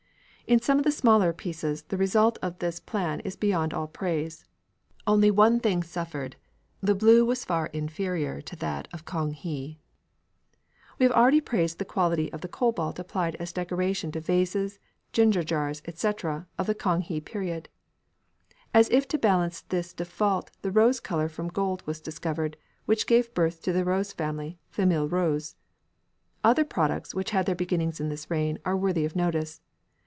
In 0.47 0.59
some 0.61 0.77
of 0.77 0.83
the 0.83 0.91
smaller 0.91 1.31
pieces 1.31 1.83
the 1.83 1.95
result 1.97 2.37
of 2.41 2.59
this 2.59 2.81
plan 2.81 3.21
is 3.21 3.37
beyond 3.37 3.73
all 3.73 3.87
praise. 3.87 4.43
Only 5.07 5.31
one 5.31 5.61
product 5.61 5.85
suffered. 5.87 6.35
The 6.81 6.93
blue 6.93 7.23
was 7.23 7.45
far 7.45 7.67
inferior 7.67 8.41
to 8.41 8.57
that 8.57 8.89
of 8.91 9.05
Kang 9.05 9.31
he. 9.31 9.79
We 10.99 11.05
have 11.05 11.13
already 11.15 11.39
praised 11.39 11.79
the 11.79 11.85
quality 11.85 12.29
of 12.33 12.41
the 12.41 12.49
cobalt 12.49 12.99
applied 12.99 13.35
as 13.35 13.53
decoration 13.53 14.11
to 14.11 14.19
vases, 14.19 14.77
ginger 15.13 15.41
jars, 15.41 15.81
&c., 15.87 16.05
of 16.57 16.67
the 16.67 16.75
Kang 16.75 16.99
he 16.99 17.21
period. 17.21 17.69
As 18.73 18.89
if 18.89 19.07
to 19.09 19.17
balance 19.17 19.61
this 19.61 19.93
default 19.93 20.51
the 20.63 20.71
rose 20.71 20.99
colour 20.99 21.29
from 21.29 21.47
gold 21.47 21.81
was 21.87 22.01
discovered, 22.01 22.57
which 22.83 23.07
gave 23.07 23.33
birth 23.33 23.61
to 23.61 23.71
the 23.71 23.85
rose 23.85 24.11
family, 24.11 24.59
"famille 24.69 25.07
rose." 25.07 25.55
Other 26.43 26.65
products 26.65 27.15
which 27.15 27.29
had 27.31 27.45
their 27.45 27.55
beginnings 27.55 28.01
in 28.01 28.09
this 28.09 28.29
reign 28.29 28.59
are 28.65 28.75
worthy 28.75 29.05
of 29.05 29.15
notice. 29.15 29.61